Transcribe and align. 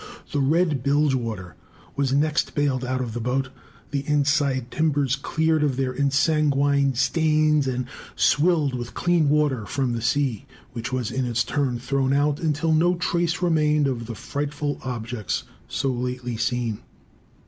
The 0.31 0.39
red 0.39 0.81
bilge 0.81 1.13
water 1.13 1.55
was 1.95 2.11
next 2.11 2.55
baled 2.55 2.83
out 2.83 3.01
of 3.01 3.13
the 3.13 3.19
boat, 3.21 3.49
the 3.91 4.03
inside 4.07 4.71
timbers 4.71 5.15
cleared 5.15 5.61
of 5.63 5.75
their 5.77 5.93
ensanguined 5.93 6.97
stains, 6.97 7.67
and 7.67 7.85
swilled 8.15 8.73
with 8.73 8.95
clean 8.95 9.29
water 9.29 9.63
from 9.67 9.93
the 9.93 10.01
sea; 10.01 10.47
which 10.73 10.91
was 10.91 11.11
in 11.11 11.25
its 11.25 11.43
turn 11.43 11.77
thrown 11.77 12.13
out, 12.13 12.39
until 12.39 12.73
no 12.73 12.95
trace 12.95 13.43
remained 13.43 13.85
of 13.85 14.07
the 14.07 14.15
frightful 14.15 14.79
objects 14.83 15.43
so 15.67 15.89
lately 15.91 16.35
seen. 16.35 16.79